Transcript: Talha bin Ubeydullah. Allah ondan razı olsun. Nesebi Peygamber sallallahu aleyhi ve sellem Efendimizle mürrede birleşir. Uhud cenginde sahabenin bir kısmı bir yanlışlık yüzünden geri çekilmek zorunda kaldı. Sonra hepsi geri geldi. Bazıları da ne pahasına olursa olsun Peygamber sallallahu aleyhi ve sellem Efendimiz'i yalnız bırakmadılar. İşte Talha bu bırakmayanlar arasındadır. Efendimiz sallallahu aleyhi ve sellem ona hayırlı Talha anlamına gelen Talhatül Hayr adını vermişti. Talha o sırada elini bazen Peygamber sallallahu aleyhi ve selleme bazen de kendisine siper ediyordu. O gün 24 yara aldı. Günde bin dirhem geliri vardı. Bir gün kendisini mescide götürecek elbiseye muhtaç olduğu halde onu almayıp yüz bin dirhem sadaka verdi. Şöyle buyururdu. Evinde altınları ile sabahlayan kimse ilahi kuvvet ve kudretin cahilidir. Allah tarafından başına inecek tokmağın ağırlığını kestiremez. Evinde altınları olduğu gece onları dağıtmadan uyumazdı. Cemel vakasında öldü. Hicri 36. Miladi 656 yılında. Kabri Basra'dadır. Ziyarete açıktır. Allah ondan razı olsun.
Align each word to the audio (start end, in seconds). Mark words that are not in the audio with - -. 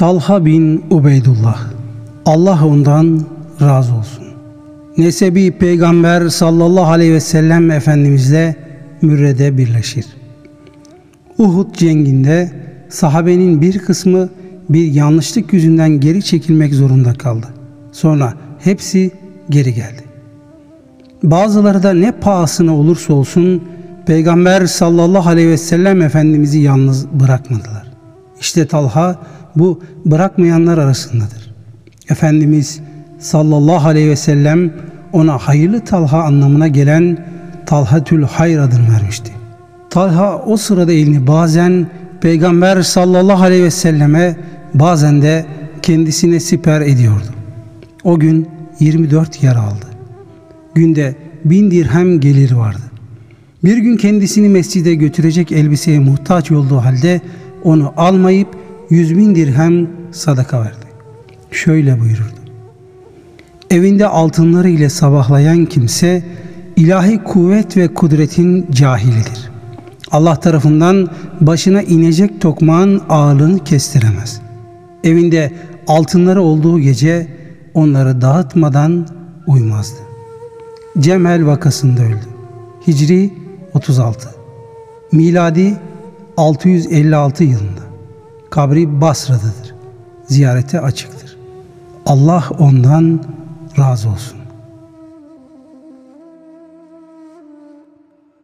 Talha 0.00 0.44
bin 0.44 0.84
Ubeydullah. 0.90 1.58
Allah 2.26 2.66
ondan 2.66 3.20
razı 3.60 3.94
olsun. 3.94 4.24
Nesebi 4.98 5.50
Peygamber 5.50 6.28
sallallahu 6.28 6.92
aleyhi 6.92 7.12
ve 7.12 7.20
sellem 7.20 7.70
Efendimizle 7.70 8.56
mürrede 9.02 9.58
birleşir. 9.58 10.06
Uhud 11.38 11.74
cenginde 11.74 12.52
sahabenin 12.88 13.62
bir 13.62 13.78
kısmı 13.78 14.28
bir 14.68 14.92
yanlışlık 14.92 15.52
yüzünden 15.52 16.00
geri 16.00 16.22
çekilmek 16.22 16.74
zorunda 16.74 17.14
kaldı. 17.14 17.46
Sonra 17.92 18.34
hepsi 18.58 19.10
geri 19.50 19.74
geldi. 19.74 20.02
Bazıları 21.22 21.82
da 21.82 21.92
ne 21.92 22.12
pahasına 22.12 22.76
olursa 22.76 23.12
olsun 23.12 23.62
Peygamber 24.06 24.66
sallallahu 24.66 25.28
aleyhi 25.28 25.48
ve 25.48 25.58
sellem 25.58 26.02
Efendimiz'i 26.02 26.58
yalnız 26.58 27.06
bırakmadılar. 27.08 27.90
İşte 28.40 28.66
Talha 28.66 29.16
bu 29.56 29.80
bırakmayanlar 30.04 30.78
arasındadır. 30.78 31.54
Efendimiz 32.10 32.80
sallallahu 33.18 33.88
aleyhi 33.88 34.10
ve 34.10 34.16
sellem 34.16 34.72
ona 35.12 35.38
hayırlı 35.38 35.80
Talha 35.84 36.22
anlamına 36.22 36.68
gelen 36.68 37.24
Talhatül 37.66 38.22
Hayr 38.22 38.58
adını 38.58 38.92
vermişti. 38.94 39.32
Talha 39.90 40.42
o 40.46 40.56
sırada 40.56 40.92
elini 40.92 41.26
bazen 41.26 41.86
Peygamber 42.20 42.82
sallallahu 42.82 43.42
aleyhi 43.42 43.64
ve 43.64 43.70
selleme 43.70 44.36
bazen 44.74 45.22
de 45.22 45.46
kendisine 45.82 46.40
siper 46.40 46.80
ediyordu. 46.80 47.26
O 48.04 48.18
gün 48.18 48.48
24 48.80 49.42
yara 49.42 49.60
aldı. 49.60 49.86
Günde 50.74 51.14
bin 51.44 51.70
dirhem 51.70 52.20
geliri 52.20 52.56
vardı. 52.56 52.82
Bir 53.64 53.76
gün 53.78 53.96
kendisini 53.96 54.48
mescide 54.48 54.94
götürecek 54.94 55.52
elbiseye 55.52 55.98
muhtaç 55.98 56.50
olduğu 56.50 56.76
halde 56.76 57.20
onu 57.64 57.92
almayıp 57.96 58.48
yüz 58.90 59.16
bin 59.16 59.34
dirhem 59.34 59.90
sadaka 60.10 60.60
verdi. 60.60 60.86
Şöyle 61.50 62.00
buyururdu. 62.00 62.40
Evinde 63.70 64.06
altınları 64.06 64.68
ile 64.68 64.88
sabahlayan 64.88 65.64
kimse 65.64 66.24
ilahi 66.76 67.22
kuvvet 67.24 67.76
ve 67.76 67.94
kudretin 67.94 68.66
cahilidir. 68.70 69.50
Allah 70.10 70.36
tarafından 70.36 71.08
başına 71.40 71.82
inecek 71.82 72.40
tokmağın 72.40 73.02
ağırlığını 73.08 73.64
kestiremez. 73.64 74.40
Evinde 75.04 75.52
altınları 75.86 76.42
olduğu 76.42 76.80
gece 76.80 77.26
onları 77.74 78.20
dağıtmadan 78.20 79.08
uyumazdı. 79.46 79.98
Cemel 80.98 81.46
vakasında 81.46 82.02
öldü. 82.02 82.26
Hicri 82.86 83.30
36. 83.74 84.28
Miladi 85.12 85.76
656 86.36 87.44
yılında. 87.44 87.79
Kabri 88.50 89.00
Basra'dadır. 89.00 89.74
Ziyarete 90.26 90.80
açıktır. 90.80 91.36
Allah 92.06 92.44
ondan 92.58 93.24
razı 93.78 94.08
olsun. 94.08 94.39